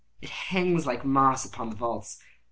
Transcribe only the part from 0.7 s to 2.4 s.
like moss upon the vaults.